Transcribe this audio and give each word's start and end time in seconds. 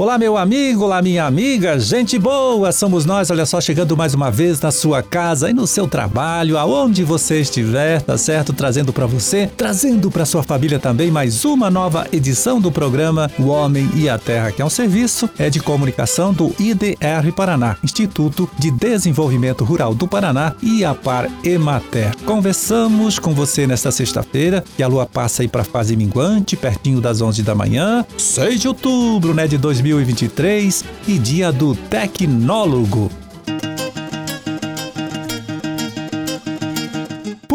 Olá, 0.00 0.16
meu 0.16 0.38
amigo, 0.38 0.84
olá, 0.84 1.02
minha 1.02 1.26
amiga, 1.26 1.78
gente 1.78 2.18
boa, 2.18 2.72
somos 2.72 3.04
nós, 3.04 3.30
olha 3.30 3.44
só, 3.44 3.60
chegando 3.60 3.94
mais 3.94 4.14
uma 4.14 4.30
vez 4.30 4.58
na 4.58 4.70
sua 4.70 5.02
casa 5.02 5.50
e 5.50 5.52
no 5.52 5.66
seu 5.66 5.86
trabalho, 5.86 6.56
aonde 6.56 7.04
você 7.04 7.42
estiver, 7.42 8.00
tá 8.00 8.16
certo? 8.16 8.54
Trazendo 8.54 8.94
para 8.94 9.04
você, 9.04 9.50
trazendo 9.54 10.10
para 10.10 10.24
sua 10.24 10.42
família 10.42 10.78
também 10.78 11.10
mais 11.10 11.44
uma 11.44 11.68
nova 11.68 12.06
edição 12.10 12.58
do 12.58 12.72
programa 12.72 13.30
O 13.38 13.48
Homem 13.48 13.90
e 13.94 14.08
a 14.08 14.16
Terra, 14.16 14.50
que 14.50 14.62
é 14.62 14.64
um 14.64 14.70
serviço 14.70 15.28
é 15.38 15.50
de 15.50 15.60
comunicação 15.60 16.32
do 16.32 16.50
IDR 16.58 17.30
Paraná, 17.36 17.76
Instituto 17.84 18.48
de 18.58 18.70
Desenvolvimento 18.70 19.64
Rural 19.64 19.94
do 19.94 20.08
Paraná 20.08 20.54
e 20.62 20.82
a 20.82 20.94
Par 20.94 21.28
Emater. 21.44 22.16
Conversamos 22.24 23.18
com 23.18 23.34
você 23.34 23.66
nesta 23.66 23.90
sexta-feira, 23.90 24.64
que 24.78 24.82
a 24.82 24.88
lua 24.88 25.04
passa 25.04 25.42
aí 25.42 25.48
para 25.48 25.62
fase 25.62 25.94
minguante, 25.94 26.56
pertinho 26.56 27.02
das 27.02 27.20
11 27.20 27.42
da 27.42 27.54
manhã, 27.54 28.02
6 28.16 28.62
de 28.62 28.66
outubro, 28.66 29.34
né, 29.34 29.46
de 29.46 29.58
2020 29.58 29.89
2023 29.90 30.84
e 31.08 31.18
Dia 31.18 31.50
do 31.52 31.74
Tecnólogo. 31.74 33.10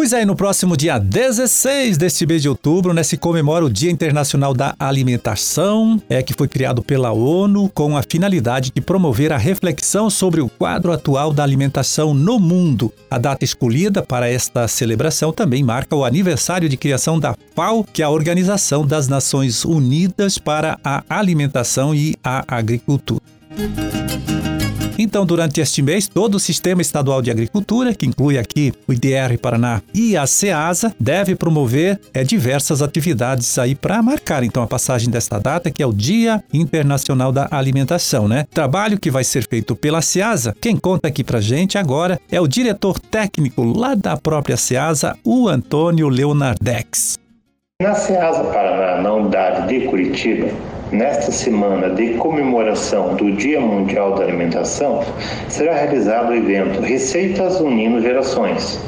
Pois 0.06 0.14
é, 0.14 0.24
no 0.24 0.36
próximo 0.36 0.78
dia 0.78 1.00
16 1.00 1.98
deste 1.98 2.28
mês 2.28 2.40
de 2.40 2.48
outubro, 2.48 2.94
né, 2.94 3.02
se 3.02 3.18
comemora 3.18 3.66
o 3.66 3.70
Dia 3.72 3.90
Internacional 3.90 4.54
da 4.54 4.76
Alimentação, 4.78 6.00
é 6.08 6.22
que 6.22 6.32
foi 6.32 6.48
criado 6.48 6.84
pela 6.84 7.12
ONU 7.12 7.70
com 7.70 7.98
a 7.98 8.04
finalidade 8.04 8.72
de 8.72 8.80
promover 8.82 9.34
a 9.34 9.38
reflexão 9.38 10.08
sobre 10.08 10.42
o 10.42 10.48
quadro 10.48 10.92
atual 10.92 11.34
da 11.34 11.42
alimentação 11.42 12.14
no 12.14 12.38
mundo. 12.38 12.94
A 13.10 13.18
data 13.18 13.44
escolhida 13.44 14.04
para 14.04 14.30
esta 14.30 14.68
celebração 14.68 15.34
também 15.34 15.64
marca 15.64 15.96
o 15.96 16.06
aniversário 16.06 16.70
de 16.70 16.78
criação 16.78 17.20
da 17.20 17.36
FAO, 17.56 17.84
que 17.84 18.04
é 18.04 18.06
a 18.06 18.10
Organização 18.12 18.86
das 18.86 19.08
Nações 19.08 19.66
Unidas 19.66 20.38
para 20.38 20.78
a 20.84 21.04
Alimentação 21.10 21.96
e 21.96 22.16
a 22.24 22.46
Agricultura. 22.48 23.24
Então, 24.98 25.26
durante 25.26 25.60
este 25.60 25.82
mês, 25.82 26.08
todo 26.08 26.36
o 26.36 26.40
Sistema 26.40 26.82
Estadual 26.82 27.22
de 27.22 27.30
Agricultura, 27.30 27.94
que 27.94 28.06
inclui 28.06 28.38
aqui 28.38 28.74
o 28.88 28.94
IDR 28.94 29.38
Paraná 29.42 29.82
e 29.94 30.16
a 30.16 30.26
SEASA, 30.26 30.96
deve 31.00 31.36
promover 31.36 32.00
é, 32.14 32.24
diversas 32.24 32.82
atividades 32.82 33.58
aí 33.60 33.76
para 33.76 34.02
marcar 34.02 34.44
então 34.44 34.64
a 34.64 34.68
passagem 34.68 35.10
desta 35.10 35.40
data, 35.40 35.70
que 35.70 35.84
é 35.84 35.86
o 35.86 35.94
Dia 35.94 36.44
Internacional 36.54 37.32
da 37.32 37.48
Alimentação, 37.52 38.28
né? 38.28 38.46
Trabalho 38.54 39.00
que 39.00 39.12
vai 39.12 39.24
ser 39.24 39.48
feito 39.48 39.76
pela 39.76 40.02
SEASA. 40.02 40.56
Quem 40.62 40.78
conta 40.78 41.10
aqui 41.10 41.24
pra 41.24 41.42
gente 41.42 41.78
agora 41.78 42.20
é 42.32 42.40
o 42.40 42.48
diretor 42.48 43.00
técnico 43.00 43.64
lá 43.64 43.96
da 43.96 44.16
própria 44.16 44.58
SEASA, 44.58 45.18
o 45.24 45.50
Antônio 45.50 46.08
Leonardex. 46.08 47.20
Na 47.82 47.94
SEASA 47.94 48.44
Paraná, 48.46 49.02
na 49.02 49.14
unidade 49.14 49.68
de 49.68 49.86
Curitiba, 49.88 50.48
Nesta 50.92 51.32
semana 51.32 51.90
de 51.90 52.14
comemoração 52.14 53.16
do 53.16 53.32
Dia 53.32 53.60
Mundial 53.60 54.14
da 54.14 54.24
Alimentação, 54.24 55.04
será 55.50 55.74
realizado 55.74 56.30
o 56.30 56.36
evento 56.36 56.80
Receitas 56.80 57.60
Unindo 57.60 58.00
Gerações, 58.00 58.80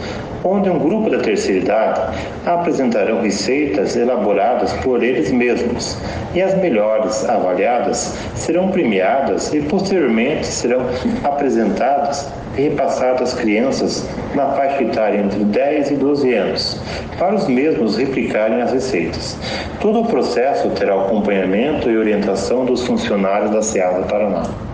onde 0.47 0.69
um 0.69 0.79
grupo 0.79 1.09
da 1.09 1.19
terceira 1.19 1.59
idade 1.59 2.17
apresentarão 2.45 3.21
receitas 3.21 3.97
elaboradas 3.97 4.71
por 4.75 5.03
eles 5.03 5.29
mesmos 5.29 5.97
e 6.33 6.41
as 6.41 6.55
melhores 6.55 7.27
avaliadas 7.27 8.15
serão 8.35 8.69
premiadas 8.69 9.53
e 9.53 9.61
posteriormente 9.61 10.47
serão 10.47 10.81
apresentadas 11.23 12.31
e 12.57 12.61
repassadas 12.61 13.33
às 13.33 13.39
crianças 13.39 14.07
na 14.33 14.47
faixa 14.53 14.83
etária 14.83 15.19
entre 15.19 15.43
10 15.43 15.91
e 15.91 15.95
12 15.95 16.33
anos, 16.33 16.81
para 17.19 17.35
os 17.35 17.47
mesmos 17.47 17.97
replicarem 17.97 18.61
as 18.61 18.71
receitas. 18.71 19.37
Todo 19.81 20.01
o 20.01 20.05
processo 20.05 20.69
terá 20.69 20.95
acompanhamento 20.95 21.89
e 21.89 21.97
orientação 21.97 22.65
dos 22.65 22.85
funcionários 22.85 23.51
da 23.51 23.61
SEASA 23.61 24.03
Paraná. 24.03 24.66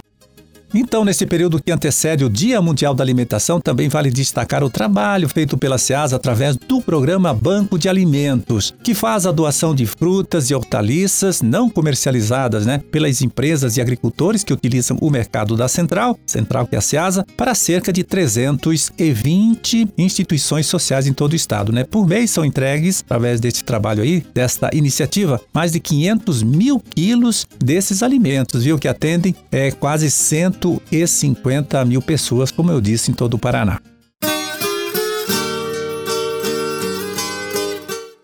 Então, 0.73 1.06
nesse 1.06 1.28
período 1.28 1.61
que 1.61 1.72
antecede 1.72 2.25
o 2.25 2.29
Dia 2.29 2.59
Mundial 2.59 2.95
da 2.95 3.03
Alimentação, 3.03 3.61
também 3.61 3.88
vale 3.88 4.09
destacar 4.09 4.63
o 4.63 4.72
trabalho 4.72 5.29
feito 5.29 5.56
pela 5.56 5.78
SEASA 5.78 6.16
através 6.16 6.57
do 6.57 6.81
programa 6.81 7.31
Banco 7.31 7.78
de 7.78 7.88
Alimentos, 7.88 8.73
que 8.84 8.95
faz 8.95 9.28
a 9.28 9.31
doação 9.31 9.75
de 9.75 9.85
frutas 9.85 10.50
e 10.50 10.56
hortaliças 10.56 11.44
não 11.44 11.69
comercializadas 11.69 12.66
né, 12.66 12.81
pelas 12.89 13.22
empresas 13.22 13.78
e 13.78 13.81
agricultores 13.81 14.44
que 14.44 14.51
utilizam 14.51 14.97
o 15.00 15.11
mercado 15.11 15.56
da 15.56 15.67
Central, 15.67 16.17
Central 16.25 16.66
que 16.66 16.75
é 16.75 16.79
a 16.79 16.81
SEASA, 16.81 17.23
para 17.38 17.53
cerca 17.53 17.94
de 17.94 18.03
320 18.03 19.90
instituições 19.95 20.66
sociais 20.66 21.05
em 21.05 21.13
todo 21.13 21.34
o 21.34 21.35
estado. 21.35 21.72
Né? 21.72 21.84
Por 21.84 22.07
mês 22.07 22.31
são 22.31 22.44
entregues, 22.44 23.03
através 23.05 23.40
deste 23.40 23.63
trabalho 23.63 24.01
aí, 24.01 24.25
desta 24.34 24.72
iniciativa, 24.73 25.40
mais 25.53 25.72
de 25.72 25.79
500 25.79 26.41
mil 26.41 26.79
quilos 26.79 27.45
desses 27.63 28.01
alimentos, 28.01 28.63
viu, 28.63 28.79
que 28.79 28.88
atendem 28.88 29.35
é, 29.51 29.69
quase 29.69 30.09
100 30.09 30.62
150 30.90 31.84
mil 31.85 32.01
pessoas, 32.01 32.51
como 32.51 32.72
eu 32.72 32.79
disse, 32.79 33.12
em 33.12 33.13
todo 33.13 33.35
o 33.35 33.40
Paraná. 33.40 33.79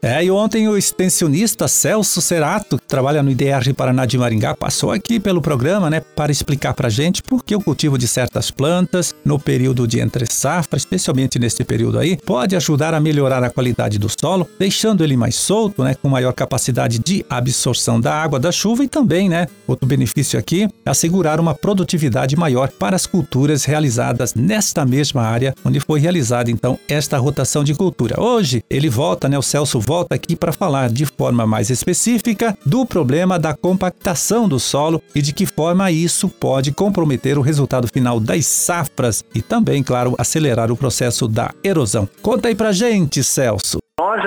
É, 0.01 0.23
e 0.23 0.31
ontem 0.31 0.65
o 0.69 0.77
extensionista 0.77 1.67
Celso 1.67 2.21
Cerato, 2.21 2.77
que 2.77 2.87
trabalha 2.87 3.21
no 3.21 3.29
IDR 3.29 3.73
Paraná 3.75 4.05
de 4.05 4.17
Maringá, 4.17 4.55
passou 4.55 4.91
aqui 4.91 5.19
pelo 5.19 5.41
programa, 5.41 5.89
né, 5.89 5.99
para 5.99 6.31
explicar 6.31 6.73
para 6.73 6.87
a 6.87 6.89
gente 6.89 7.21
por 7.21 7.43
que 7.43 7.53
o 7.53 7.59
cultivo 7.59 7.97
de 7.97 8.07
certas 8.07 8.49
plantas 8.49 9.13
no 9.25 9.37
período 9.37 9.85
de 9.85 9.99
entre 9.99 10.25
safra, 10.25 10.77
especialmente 10.77 11.37
neste 11.37 11.65
período 11.65 11.99
aí, 11.99 12.15
pode 12.15 12.55
ajudar 12.55 12.93
a 12.93 12.99
melhorar 13.01 13.43
a 13.43 13.49
qualidade 13.49 13.99
do 13.99 14.07
solo, 14.07 14.47
deixando 14.57 15.03
ele 15.03 15.17
mais 15.17 15.35
solto, 15.35 15.83
né, 15.83 15.93
com 15.95 16.07
maior 16.07 16.31
capacidade 16.31 16.97
de 16.99 17.25
absorção 17.29 17.99
da 17.99 18.13
água 18.13 18.39
da 18.39 18.53
chuva 18.53 18.85
e 18.85 18.87
também, 18.87 19.27
né, 19.27 19.47
outro 19.67 19.85
benefício 19.85 20.39
aqui, 20.39 20.69
assegurar 20.85 21.41
uma 21.41 21.53
produtividade 21.53 22.37
maior 22.37 22.69
para 22.69 22.95
as 22.95 23.05
culturas 23.05 23.65
realizadas 23.65 24.33
nesta 24.33 24.85
mesma 24.85 25.23
área 25.23 25.53
onde 25.65 25.81
foi 25.81 25.99
realizada 25.99 26.49
então 26.49 26.79
esta 26.87 27.17
rotação 27.17 27.65
de 27.65 27.73
cultura. 27.73 28.17
Hoje 28.17 28.63
ele 28.69 28.87
volta, 28.87 29.27
né, 29.27 29.37
o 29.37 29.41
Celso 29.41 29.88
volta 29.89 30.13
aqui 30.13 30.35
para 30.35 30.53
falar 30.53 30.87
de 30.91 31.03
forma 31.03 31.47
mais 31.47 31.71
específica 31.71 32.55
do 32.63 32.85
problema 32.85 33.39
da 33.39 33.55
compactação 33.55 34.47
do 34.47 34.59
solo 34.59 35.01
e 35.15 35.21
de 35.21 35.33
que 35.33 35.47
forma 35.47 35.89
isso 35.89 36.29
pode 36.29 36.71
comprometer 36.71 37.39
o 37.39 37.41
resultado 37.41 37.87
final 37.87 38.19
das 38.19 38.45
safras 38.45 39.25
e 39.33 39.41
também, 39.41 39.81
claro, 39.81 40.13
acelerar 40.19 40.71
o 40.71 40.77
processo 40.77 41.27
da 41.27 41.51
erosão. 41.63 42.07
Conta 42.21 42.49
aí 42.49 42.53
para 42.53 42.71
gente, 42.71 43.23
Celso. 43.23 43.79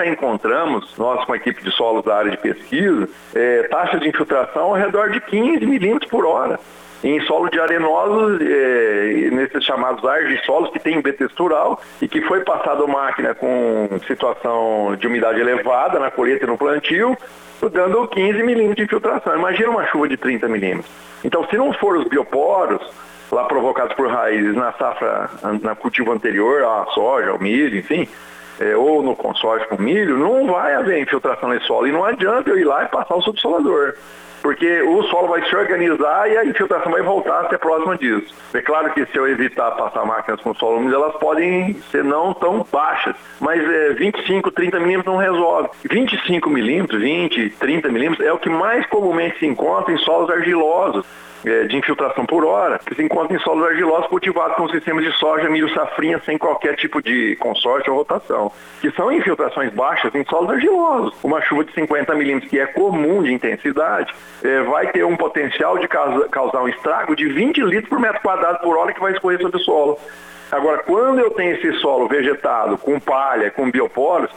Já 0.02 0.06
encontramos, 0.06 0.96
nós 0.98 1.24
com 1.24 1.32
a 1.32 1.36
equipe 1.36 1.62
de 1.62 1.70
solos 1.70 2.04
da 2.04 2.16
área 2.16 2.32
de 2.32 2.36
pesquisa, 2.36 3.08
é, 3.32 3.62
taxa 3.64 4.00
de 4.00 4.08
infiltração 4.08 4.64
ao 4.64 4.72
redor 4.72 5.10
de 5.10 5.20
15 5.20 5.64
milímetros 5.64 6.10
por 6.10 6.26
hora 6.26 6.58
em 7.04 7.20
solo 7.22 7.48
de 7.48 7.58
arenosos, 7.60 8.40
é, 8.40 9.28
nesses 9.32 9.64
chamados 9.64 10.04
argissolos 10.04 10.70
que 10.70 10.78
tem 10.78 11.00
betextural 11.00 11.80
e 12.00 12.08
que 12.08 12.20
foi 12.22 12.40
passado 12.40 12.86
máquina 12.86 13.34
com 13.34 13.88
situação 14.06 14.96
de 14.96 15.06
umidade 15.06 15.40
elevada 15.40 15.98
na 15.98 16.10
colheita 16.10 16.44
e 16.44 16.48
no 16.48 16.58
plantio, 16.58 17.16
dando 17.72 18.06
15 18.06 18.42
milímetros 18.42 18.76
de 18.76 18.82
infiltração. 18.82 19.36
Imagina 19.36 19.70
uma 19.70 19.86
chuva 19.86 20.08
de 20.08 20.16
30 20.16 20.48
milímetros. 20.48 20.90
Então, 21.24 21.46
se 21.48 21.56
não 21.56 21.72
for 21.72 21.96
os 21.96 22.08
bioporos, 22.08 22.82
lá 23.30 23.44
provocados 23.44 23.94
por 23.94 24.08
raízes 24.08 24.54
na 24.54 24.72
safra, 24.72 25.30
na 25.60 25.74
cultivo 25.74 26.12
anterior, 26.12 26.62
a 26.64 26.86
soja, 26.92 27.30
ao 27.30 27.38
milho, 27.38 27.78
enfim, 27.78 28.08
é, 28.60 28.76
ou 28.76 29.02
no 29.02 29.16
consórcio 29.16 29.68
com 29.68 29.82
milho, 29.82 30.16
não 30.16 30.46
vai 30.46 30.74
haver 30.74 31.00
infiltração 31.00 31.48
nesse 31.48 31.66
solo. 31.66 31.86
E 31.86 31.92
não 31.92 32.04
adianta 32.04 32.50
eu 32.50 32.58
ir 32.58 32.64
lá 32.64 32.84
e 32.84 32.88
passar 32.88 33.14
o 33.14 33.22
subsolador 33.22 33.94
porque 34.42 34.82
o 34.82 35.02
solo 35.04 35.28
vai 35.28 35.48
se 35.48 35.54
organizar 35.54 36.28
e 36.28 36.36
a 36.36 36.44
infiltração 36.44 36.90
vai 36.90 37.00
voltar 37.00 37.42
a 37.42 37.48
ser 37.48 37.58
próxima 37.58 37.96
disso. 37.96 38.34
É 38.52 38.60
claro 38.60 38.92
que 38.92 39.06
se 39.06 39.16
eu 39.16 39.28
evitar 39.28 39.70
passar 39.72 40.04
máquinas 40.04 40.40
com 40.40 40.52
solo 40.54 40.78
úmido, 40.78 40.96
elas 40.96 41.14
podem 41.16 41.74
ser 41.90 42.02
não 42.02 42.34
tão 42.34 42.66
baixas, 42.70 43.14
mas 43.40 43.62
é, 43.62 43.90
25, 43.94 44.50
30 44.50 44.80
milímetros 44.80 45.14
não 45.14 45.20
resolve. 45.20 45.70
25 45.88 46.50
milímetros, 46.50 47.00
20, 47.00 47.50
30 47.50 47.88
milímetros 47.88 48.26
é 48.26 48.32
o 48.32 48.38
que 48.38 48.50
mais 48.50 48.84
comumente 48.86 49.38
se 49.38 49.46
encontra 49.46 49.94
em 49.94 49.98
solos 49.98 50.28
argilosos 50.28 51.06
é, 51.44 51.64
de 51.64 51.76
infiltração 51.76 52.24
por 52.24 52.44
hora, 52.44 52.78
que 52.78 52.94
se 52.94 53.02
encontra 53.02 53.36
em 53.36 53.40
solos 53.40 53.64
argilosos 53.64 54.06
cultivados 54.06 54.56
com 54.56 54.68
sistemas 54.68 55.04
de 55.04 55.12
soja, 55.18 55.48
milho, 55.48 55.72
safrinha, 55.74 56.20
sem 56.24 56.38
qualquer 56.38 56.76
tipo 56.76 57.02
de 57.02 57.36
consórcio 57.36 57.92
ou 57.92 57.98
rotação, 57.98 58.52
que 58.80 58.90
são 58.92 59.10
infiltrações 59.12 59.72
baixas 59.72 60.14
em 60.14 60.24
solos 60.24 60.50
argilosos. 60.50 61.14
Uma 61.22 61.40
chuva 61.42 61.64
de 61.64 61.72
50 61.72 62.14
milímetros, 62.14 62.50
que 62.50 62.58
é 62.58 62.66
comum 62.66 63.22
de 63.22 63.32
intensidade, 63.32 64.12
é, 64.42 64.62
vai 64.62 64.90
ter 64.90 65.04
um 65.04 65.16
potencial 65.16 65.78
de 65.78 65.88
causar 65.88 66.62
um 66.62 66.68
estrago 66.68 67.14
de 67.14 67.28
20 67.28 67.60
litros 67.62 67.88
por 67.88 68.00
metro 68.00 68.20
quadrado 68.22 68.58
por 68.60 68.76
hora 68.76 68.92
que 68.92 69.00
vai 69.00 69.12
escorrer 69.12 69.40
sobre 69.40 69.56
o 69.56 69.60
solo. 69.60 69.98
Agora, 70.50 70.78
quando 70.78 71.18
eu 71.18 71.30
tenho 71.30 71.54
esse 71.56 71.72
solo 71.80 72.08
vegetado 72.08 72.76
com 72.76 73.00
palha, 73.00 73.50
com 73.50 73.70
bioporos, 73.70 74.30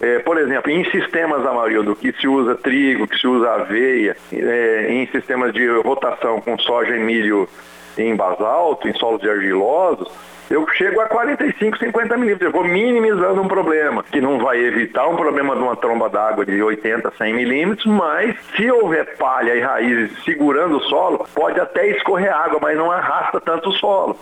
é, 0.00 0.18
por 0.18 0.36
exemplo, 0.38 0.70
em 0.70 0.84
sistemas, 0.90 1.46
Amarildo, 1.46 1.96
que 1.96 2.12
se 2.12 2.28
usa 2.28 2.54
trigo, 2.56 3.06
que 3.06 3.18
se 3.18 3.26
usa 3.26 3.54
aveia, 3.54 4.16
é, 4.32 4.86
em 4.90 5.06
sistemas 5.06 5.52
de 5.52 5.66
rotação 5.80 6.40
com 6.40 6.58
soja 6.58 6.96
e 6.96 7.00
milho 7.00 7.48
em 7.96 8.14
basalto, 8.14 8.88
em 8.88 8.94
solos 8.94 9.22
argilosos, 9.24 10.08
eu 10.50 10.66
chego 10.68 11.00
a 11.00 11.06
45, 11.06 11.78
50 11.78 12.16
milímetros. 12.16 12.46
Eu 12.46 12.52
vou 12.52 12.64
minimizando 12.64 13.40
um 13.40 13.48
problema, 13.48 14.02
que 14.02 14.20
não 14.20 14.38
vai 14.38 14.58
evitar 14.58 15.08
um 15.08 15.16
problema 15.16 15.54
de 15.56 15.62
uma 15.62 15.76
tromba 15.76 16.08
d'água 16.08 16.44
de 16.44 16.62
80, 16.62 17.12
100 17.16 17.34
milímetros, 17.34 17.86
mas 17.86 18.36
se 18.56 18.70
houver 18.70 19.16
palha 19.16 19.54
e 19.54 19.60
raízes 19.60 20.22
segurando 20.24 20.76
o 20.76 20.82
solo, 20.82 21.26
pode 21.34 21.58
até 21.60 21.88
escorrer 21.88 22.34
água, 22.34 22.58
mas 22.60 22.76
não 22.76 22.90
arrasta 22.90 23.40
tanto 23.40 23.70
o 23.70 23.72
solo. 23.72 24.18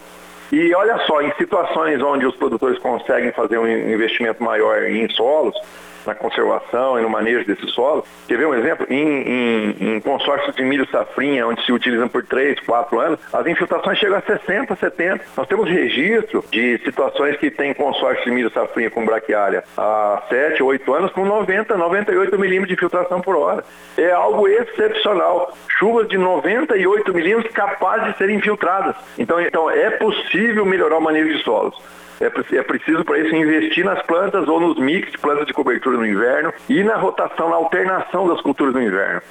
E 0.52 0.74
olha 0.74 0.98
só, 1.06 1.22
em 1.22 1.32
situações 1.34 2.02
onde 2.02 2.26
os 2.26 2.36
produtores 2.36 2.78
conseguem 2.78 3.32
fazer 3.32 3.58
um 3.58 3.66
investimento 3.66 4.42
maior 4.44 4.82
em 4.82 5.08
solos, 5.08 5.56
na 6.06 6.14
conservação 6.14 6.98
e 6.98 7.02
no 7.02 7.08
manejo 7.08 7.44
desse 7.44 7.66
solo. 7.68 8.04
Quer 8.26 8.38
ver 8.38 8.46
um 8.46 8.54
exemplo? 8.54 8.86
Em, 8.88 8.96
em, 8.98 9.96
em 9.96 10.00
consórcios 10.00 10.54
de 10.54 10.62
milho 10.62 10.88
safrinha, 10.90 11.46
onde 11.46 11.64
se 11.64 11.72
utilizam 11.72 12.08
por 12.08 12.24
3, 12.24 12.60
4 12.60 13.00
anos, 13.00 13.20
as 13.32 13.46
infiltrações 13.46 13.98
chegam 13.98 14.16
a 14.16 14.22
60, 14.22 14.76
70. 14.76 15.24
Nós 15.36 15.46
temos 15.46 15.68
registro 15.68 16.44
de 16.50 16.78
situações 16.84 17.36
que 17.36 17.50
tem 17.50 17.74
consórcio 17.74 18.24
de 18.24 18.30
milho 18.30 18.50
safrinha 18.50 18.90
com 18.90 19.04
braquiária 19.04 19.64
há 19.76 20.22
7, 20.28 20.62
8 20.62 20.94
anos 20.94 21.12
com 21.12 21.24
90, 21.24 21.76
98 21.76 22.38
milímetros 22.38 22.68
de 22.68 22.74
infiltração 22.74 23.20
por 23.20 23.36
hora. 23.36 23.64
É 23.96 24.10
algo 24.10 24.48
excepcional. 24.48 25.56
Chuvas 25.68 26.08
de 26.08 26.18
98 26.18 27.12
milímetros 27.14 27.52
capazes 27.52 28.12
de 28.12 28.18
serem 28.18 28.36
infiltradas. 28.36 28.96
Então, 29.18 29.40
então 29.40 29.70
é 29.70 29.90
possível 29.90 30.64
melhorar 30.64 30.98
o 30.98 31.00
manejo 31.00 31.36
de 31.36 31.42
solos. 31.42 31.74
É, 32.22 32.56
é 32.56 32.62
preciso 32.62 33.04
para 33.04 33.18
isso 33.18 33.34
investir 33.34 33.84
nas 33.84 34.00
plantas 34.02 34.46
ou 34.46 34.60
nos 34.60 34.78
mix 34.78 35.10
de 35.10 35.18
plantas 35.18 35.46
de 35.46 35.52
cobertura 35.52 35.91
no 35.98 36.06
inverno 36.06 36.52
e 36.68 36.82
na 36.82 36.96
rotação, 36.96 37.50
na 37.50 37.56
alternação 37.56 38.28
das 38.28 38.40
culturas 38.40 38.74
no 38.74 38.82
inverno. 38.82 39.22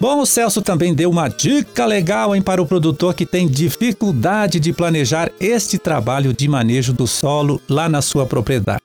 Bom, 0.00 0.20
o 0.20 0.26
Celso 0.26 0.62
também 0.62 0.94
deu 0.94 1.10
uma 1.10 1.28
dica 1.28 1.84
legal 1.84 2.34
hein, 2.34 2.40
para 2.40 2.62
o 2.62 2.66
produtor 2.66 3.12
que 3.12 3.26
tem 3.26 3.46
dificuldade 3.46 4.58
de 4.58 4.72
planejar 4.72 5.30
este 5.38 5.78
trabalho 5.78 6.32
de 6.32 6.48
manejo 6.48 6.94
do 6.94 7.06
solo 7.06 7.60
lá 7.68 7.86
na 7.86 8.00
sua 8.00 8.24
propriedade 8.24 8.80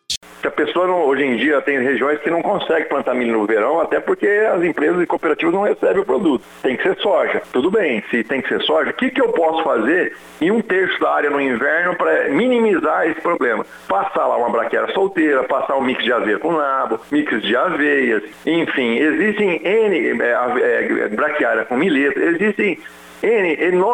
pessoa 0.52 0.88
não, 0.88 1.06
hoje 1.06 1.24
em 1.24 1.38
dia 1.38 1.62
tem 1.62 1.80
regiões 1.80 2.20
que 2.20 2.30
não 2.30 2.42
consegue 2.42 2.88
plantar 2.88 3.14
milho 3.14 3.34
no 3.34 3.46
verão, 3.46 3.80
até 3.80 4.00
porque 4.00 4.28
as 4.28 4.64
empresas 4.64 5.02
e 5.02 5.06
cooperativas 5.06 5.54
não 5.54 5.64
recebem 5.64 6.02
o 6.02 6.06
produto. 6.06 6.44
Tem 6.62 6.76
que 6.76 6.84
ser 6.84 6.98
soja. 6.98 7.42
Tudo 7.52 7.72
bem, 7.72 8.04
se 8.10 8.24
tem 8.24 8.42
que 8.42 8.50
ser 8.50 8.62
soja, 8.62 8.90
o 8.90 8.94
que, 8.94 9.10
que 9.10 9.22
eu 9.22 9.30
posso 9.30 9.64
fazer 9.64 10.16
em 10.42 10.52
um 10.52 10.62
terço 10.62 11.00
da 11.00 11.12
área 11.12 11.30
no 11.30 11.42
inverno 11.42 11.96
para 11.96 12.30
minimizar 12.30 13.08
esse 13.08 13.22
problema? 13.22 13.66
Passar 13.88 14.28
lá 14.28 14.38
uma 14.38 14.50
braquiária 14.50 14.94
solteira, 14.94 15.44
passar 15.44 15.76
um 15.78 15.82
mix 15.82 16.04
de 16.04 16.12
aveia 16.12 16.40
com 16.40 16.52
nabo, 16.52 17.00
mix 17.12 17.42
de 17.42 17.56
aveias, 17.56 18.24
enfim, 18.46 18.98
existem 18.98 19.62
N 19.64 20.22
é, 20.22 21.04
é, 21.04 21.08
braquiária 21.10 21.66
com 21.66 21.76
milheto, 21.76 22.20
existem 22.20 22.80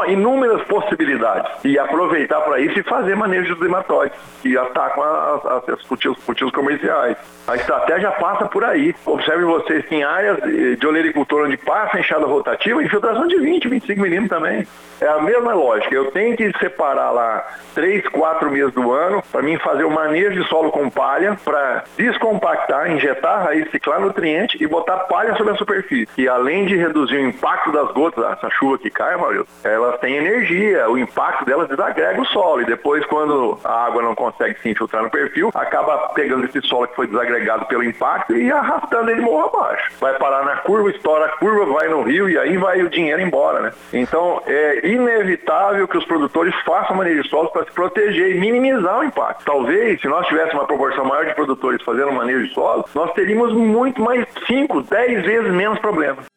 inúmeras 0.08 0.62
possibilidades. 0.64 1.52
E 1.64 1.78
aproveitar 1.78 2.42
para 2.42 2.60
isso 2.60 2.80
e 2.80 2.84
fazer 2.84 3.16
manejo 3.16 3.56
dos 3.56 3.64
nematóides, 3.64 4.18
que 4.42 4.58
atacam 4.58 5.04
as, 5.04 5.46
as, 5.46 5.70
as 5.70 5.82
cultivos, 5.84 6.18
cultivos 6.24 6.54
comerciais. 6.54 7.18
A 7.48 7.56
estratégia 7.56 8.12
passa 8.12 8.46
por 8.46 8.64
aí. 8.64 8.96
Observe 9.06 9.44
vocês 9.44 9.86
que 9.86 9.96
em 9.96 10.04
áreas 10.04 10.38
de 10.78 10.88
olericultura 10.88 11.46
onde 11.46 11.58
passa 11.58 12.00
enxada 12.00 12.26
rotativa, 12.26 12.84
infiltração 12.84 13.28
de 13.28 13.38
20, 13.38 13.68
25 13.68 14.02
milímetros 14.02 14.40
também. 14.40 14.68
É 15.02 15.08
a 15.08 15.20
mesma 15.20 15.54
lógica. 15.54 15.94
Eu 15.96 16.12
tenho 16.12 16.38
que 16.38 16.52
separar 16.60 17.10
lá 17.10 17.44
3, 17.74 18.08
4 18.08 18.52
meses 18.52 18.72
do 18.72 18.92
ano 18.92 19.24
para 19.32 19.42
mim 19.42 19.58
fazer 19.58 19.84
o 19.84 19.90
manejo 19.90 20.40
de 20.40 20.48
solo 20.48 20.72
com 20.72 20.90
palha 20.90 21.38
para 21.44 21.84
descompactar, 21.98 22.92
injetar 22.92 23.46
raiz, 23.46 23.70
ciclar 23.72 24.00
nutriente 24.00 24.58
e 24.62 24.68
botar 24.68 24.98
palha 25.00 25.36
sobre 25.36 25.54
a 25.54 25.58
superfície. 25.58 26.08
E 26.18 26.28
além 26.28 26.66
de 26.68 26.76
reduzir 26.76 27.16
o 27.16 27.28
impacto 27.28 27.72
das 27.72 27.92
gotas, 27.92 28.24
essa 28.32 28.50
chuva 28.52 28.78
que 28.78 28.92
cai, 28.92 29.18
Maurício, 29.22 29.48
elas 29.64 30.00
têm 30.00 30.16
energia, 30.16 30.90
o 30.90 30.98
impacto 30.98 31.46
delas 31.46 31.68
desagrega 31.68 32.22
o 32.22 32.26
solo. 32.26 32.62
E 32.62 32.66
depois, 32.66 33.06
quando 33.06 33.58
a 33.64 33.86
água 33.86 34.02
não 34.02 34.16
consegue 34.16 34.60
se 34.62 34.70
infiltrar 34.70 35.04
no 35.04 35.10
perfil, 35.10 35.52
acaba 35.54 36.10
pegando 36.10 36.46
esse 36.46 36.62
solo 36.68 36.88
que 36.88 36.96
foi 36.96 37.08
desagregado 37.08 37.66
pelo 37.66 37.84
impacto 37.84 38.36
e 38.36 38.52
arrastando 38.52 39.10
ele 39.12 39.22
morro 39.22 39.52
abaixo. 39.56 39.92
Vai 40.00 40.18
parar 40.18 40.44
na 40.44 40.58
curva, 40.58 40.90
estoura 40.90 41.26
a 41.26 41.30
curva, 41.38 41.66
vai 41.74 41.88
no 41.88 42.02
rio 42.02 42.30
e 42.30 42.38
aí 42.38 42.58
vai 42.58 42.82
o 42.82 42.90
dinheiro 42.90 43.22
embora, 43.22 43.62
né? 43.62 43.72
Então, 43.94 44.42
é 44.46 44.88
inevitável 44.88 45.88
que 45.88 45.98
os 45.98 46.06
produtores 46.06 46.54
façam 46.66 46.96
manejo 46.96 47.24
de 47.24 47.30
solos 47.30 47.52
para 47.52 47.66
se 47.66 47.72
proteger 47.72 48.36
e 48.36 48.40
minimizar 48.40 49.00
o 49.00 49.04
impacto. 49.04 49.46
Talvez, 49.46 50.02
se 50.02 50.08
nós 50.08 50.26
tivéssemos 50.28 50.56
uma 50.56 50.68
proporção 50.68 51.06
maior 51.06 51.26
de 51.26 51.36
produtores 51.36 51.82
fazendo 51.84 52.12
manejo 52.12 52.48
de 52.48 52.54
solos, 52.54 52.86
nós 52.94 53.14
teríamos 53.14 53.54
muito 53.54 54.02
mais 54.02 54.26
5, 54.48 54.82
10 54.84 55.26
vezes 55.26 55.52
menos 55.52 55.80
problemas. 55.80 56.31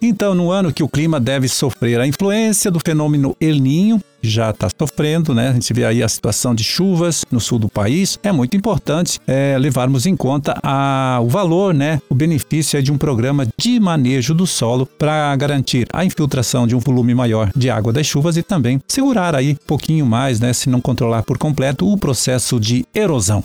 Então, 0.00 0.34
no 0.34 0.50
ano 0.50 0.72
que 0.72 0.82
o 0.82 0.88
clima 0.88 1.18
deve 1.18 1.48
sofrer 1.48 2.00
a 2.00 2.06
influência 2.06 2.70
do 2.70 2.78
fenômeno 2.78 3.34
El 3.40 3.56
Ninho, 3.56 4.00
já 4.22 4.50
está 4.50 4.68
sofrendo, 4.68 5.34
né? 5.34 5.48
A 5.48 5.52
gente 5.52 5.72
vê 5.72 5.84
aí 5.84 6.02
a 6.02 6.08
situação 6.08 6.54
de 6.54 6.64
chuvas 6.64 7.24
no 7.30 7.40
sul 7.40 7.58
do 7.58 7.68
país. 7.68 8.18
É 8.22 8.32
muito 8.32 8.56
importante 8.56 9.18
é, 9.26 9.56
levarmos 9.58 10.04
em 10.04 10.16
conta 10.16 10.58
a, 10.62 11.20
o 11.22 11.28
valor, 11.28 11.72
né? 11.72 12.00
O 12.10 12.14
benefício 12.14 12.78
é 12.78 12.82
de 12.82 12.92
um 12.92 12.98
programa 12.98 13.46
de 13.56 13.80
manejo 13.80 14.34
do 14.34 14.46
solo 14.46 14.84
para 14.84 15.34
garantir 15.36 15.86
a 15.92 16.04
infiltração 16.04 16.66
de 16.66 16.74
um 16.74 16.80
volume 16.80 17.14
maior 17.14 17.50
de 17.54 17.70
água 17.70 17.92
das 17.92 18.06
chuvas 18.06 18.36
e 18.36 18.42
também 18.42 18.80
segurar 18.88 19.34
aí 19.34 19.52
um 19.52 19.66
pouquinho 19.66 20.04
mais, 20.04 20.40
né? 20.40 20.52
Se 20.52 20.68
não 20.68 20.80
controlar 20.80 21.22
por 21.22 21.38
completo 21.38 21.90
o 21.90 21.96
processo 21.96 22.58
de 22.58 22.84
erosão. 22.94 23.44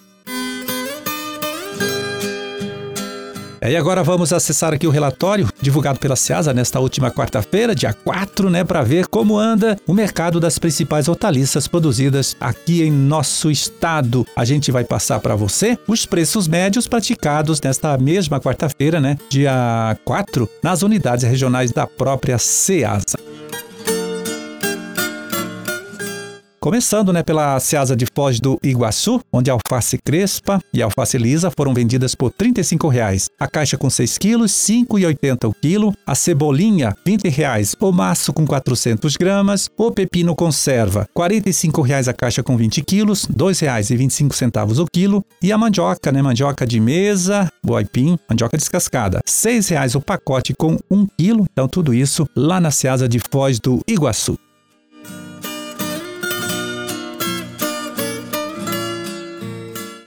É, 3.64 3.72
e 3.72 3.78
agora 3.78 4.04
vamos 4.04 4.34
acessar 4.34 4.74
aqui 4.74 4.88
o 4.88 4.90
relatório 4.90 5.48
divulgado 5.62 6.00
pela 6.00 6.16
Ceasa 6.16 6.52
nesta 6.52 6.80
última 6.80 7.12
quarta-feira, 7.12 7.76
dia 7.76 7.94
4, 7.94 8.50
né, 8.50 8.64
para 8.64 8.82
ver 8.82 9.06
como 9.06 9.38
anda 9.38 9.78
o 9.86 9.94
mercado 9.94 10.40
das 10.40 10.58
principais 10.58 11.08
hortaliças 11.08 11.68
produzidas 11.68 12.36
aqui 12.40 12.82
em 12.82 12.92
nosso 12.92 13.52
estado. 13.52 14.26
A 14.36 14.44
gente 14.44 14.72
vai 14.72 14.84
passar 14.84 15.20
para 15.20 15.36
você 15.36 15.78
os 15.88 16.08
preços 16.08 16.48
médios 16.48 16.88
praticados 16.88 17.62
nesta 17.62 17.96
mesma 18.00 18.40
quarta-feira, 18.40 19.00
né, 19.00 19.16
dia 19.30 19.96
4, 20.04 20.50
nas 20.64 20.82
unidades 20.82 21.24
regionais 21.24 21.72
da 21.72 21.86
própria 21.86 22.40
Ceasa. 22.40 23.31
Começando 26.64 27.12
né, 27.12 27.24
pela 27.24 27.60
Ceasa 27.60 27.96
de 27.96 28.06
Foz 28.06 28.40
do 28.40 28.60
Iguaçu, 28.62 29.20
onde 29.34 29.50
a 29.50 29.54
alface 29.56 29.98
crespa 29.98 30.62
e 30.72 30.80
a 30.80 30.86
alface 30.86 31.18
lisa 31.18 31.50
foram 31.50 31.74
vendidas 31.74 32.14
por 32.14 32.32
R$ 32.40 32.52
35,00. 32.52 33.30
A 33.40 33.48
caixa 33.48 33.80
com 33.80 33.90
6 33.90 34.20
quilos, 34.20 34.70
R$ 34.70 34.86
5,80 34.86 35.50
o 35.50 35.56
quilo. 35.60 35.92
A 36.06 36.14
cebolinha, 36.14 36.96
R$ 37.04 37.18
20,00. 37.18 37.78
O 37.80 37.92
maço 37.92 38.32
com 38.32 38.46
400 38.46 39.18
gramas. 39.18 39.72
O 39.76 39.90
pepino 39.90 40.36
conserva, 40.36 41.10
R$ 41.18 41.40
45,00 41.42 42.08
a 42.08 42.14
caixa 42.14 42.44
com 42.44 42.56
20 42.56 42.84
quilos, 42.84 43.26
R$ 43.26 43.34
2,25 43.34 44.84
o 44.84 44.86
quilo. 44.86 45.26
E 45.42 45.52
a 45.52 45.58
mandioca, 45.58 46.12
né, 46.12 46.22
mandioca 46.22 46.64
de 46.68 46.80
mesa, 46.80 47.52
o 47.68 47.76
aipim, 47.76 48.20
mandioca 48.30 48.56
descascada, 48.56 49.18
R$ 49.18 49.24
6,00 49.26 49.96
o 49.96 50.02
pacote 50.02 50.54
com 50.54 50.78
1 50.92 51.08
quilo. 51.18 51.48
Então 51.52 51.68
tudo 51.68 51.92
isso 51.92 52.30
lá 52.36 52.62
na 52.62 52.70
Ceasa 52.70 53.10
de 53.10 53.18
Foz 53.32 53.60
do 53.60 53.82
Iguaçu. 53.88 54.38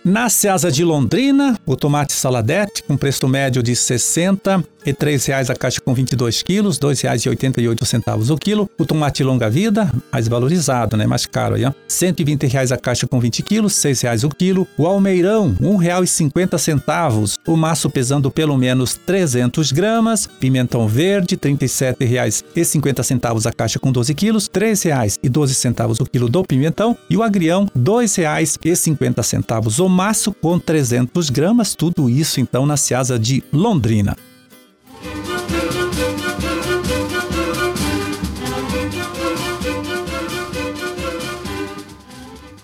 Na 0.04 0.28
Ceasa 0.28 0.70
de 0.70 0.84
Londrina, 0.84 1.58
o 1.64 1.74
tomate 1.74 2.12
saladete 2.12 2.82
com 2.82 2.94
preço 2.94 3.26
médio 3.26 3.62
de 3.62 3.74
60 3.74 4.62
e 4.84 4.90
R$ 4.90 4.96
3,00 4.96 5.50
a 5.50 5.54
caixa 5.54 5.80
com 5.80 5.94
22 5.94 6.42
quilos, 6.42 6.76
R$ 6.76 6.88
2,88 6.88 8.30
o 8.30 8.36
quilo. 8.36 8.70
O 8.78 8.84
tomate 8.84 9.24
longa-vida, 9.24 9.90
mais 10.12 10.28
valorizado, 10.28 10.96
né? 10.96 11.06
mais 11.06 11.26
caro 11.26 11.54
aí, 11.54 11.64
ó. 11.64 11.68
R$ 11.68 11.74
120,00 11.88 12.72
a 12.72 12.76
caixa 12.76 13.06
com 13.06 13.18
20 13.18 13.42
quilos, 13.42 13.82
R$ 13.82 13.92
6,00 13.92 14.24
o 14.24 14.28
quilo. 14.28 14.68
O 14.76 14.86
almeirão, 14.86 15.56
R$ 15.60 15.66
1,50. 15.66 17.36
O 17.46 17.56
maço 17.56 17.90
pesando 17.90 18.30
pelo 18.30 18.56
menos 18.56 18.94
300 18.94 19.72
gramas. 19.72 20.26
Pimentão 20.26 20.86
verde, 20.86 21.38
R$ 21.42 21.56
37,50 21.56 23.46
a 23.46 23.52
caixa 23.52 23.78
com 23.78 23.92
12 23.92 24.14
quilos, 24.14 24.50
R$ 24.52 24.72
3,12 24.72 26.00
o 26.00 26.06
quilo 26.06 26.28
do 26.28 26.44
pimentão. 26.44 26.96
E 27.08 27.16
o 27.16 27.22
agrião, 27.22 27.64
R$ 27.74 27.80
2,50 27.80 29.80
o 29.80 29.88
maço 29.88 30.32
com 30.32 30.58
300 30.58 31.30
gramas. 31.30 31.74
Tudo 31.74 32.10
isso 32.10 32.40
então 32.40 32.66
na 32.66 32.76
Ceasa 32.76 33.18
de 33.18 33.42
Londrina. 33.52 34.16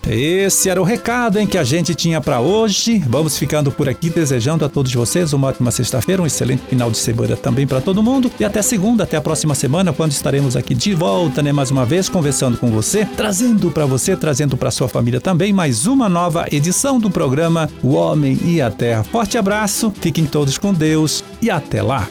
Esse 0.07 0.69
era 0.69 0.81
o 0.81 0.83
recado 0.83 1.39
em 1.39 1.47
que 1.47 1.57
a 1.57 1.63
gente 1.63 1.93
tinha 1.93 2.19
para 2.19 2.39
hoje. 2.39 2.99
Vamos 3.07 3.37
ficando 3.37 3.71
por 3.71 3.87
aqui 3.87 4.09
desejando 4.09 4.65
a 4.65 4.69
todos 4.69 4.93
vocês 4.93 5.33
uma 5.33 5.47
ótima 5.47 5.71
sexta-feira, 5.71 6.21
um 6.21 6.25
excelente 6.25 6.63
final 6.67 6.89
de 6.89 6.97
semana 6.97 7.35
também 7.35 7.67
para 7.67 7.81
todo 7.81 8.01
mundo 8.01 8.31
e 8.39 8.43
até 8.43 8.61
segunda, 8.61 9.03
até 9.03 9.17
a 9.17 9.21
próxima 9.21 9.53
semana, 9.53 9.93
quando 9.93 10.11
estaremos 10.11 10.55
aqui 10.55 10.73
de 10.73 10.93
volta, 10.93 11.41
né, 11.41 11.51
mais 11.51 11.71
uma 11.71 11.85
vez 11.85 12.09
conversando 12.09 12.57
com 12.57 12.71
você, 12.71 13.05
trazendo 13.05 13.71
para 13.71 13.85
você, 13.85 14.15
trazendo 14.15 14.57
para 14.57 14.71
sua 14.71 14.87
família 14.87 15.21
também 15.21 15.53
mais 15.53 15.85
uma 15.85 16.09
nova 16.09 16.45
edição 16.51 16.99
do 16.99 17.09
programa 17.09 17.69
O 17.83 17.93
Homem 17.93 18.39
e 18.43 18.61
a 18.61 18.71
Terra. 18.71 19.03
Forte 19.03 19.37
abraço, 19.37 19.93
fiquem 20.01 20.25
todos 20.25 20.57
com 20.57 20.73
Deus 20.73 21.23
e 21.41 21.49
até 21.49 21.81
lá. 21.81 22.07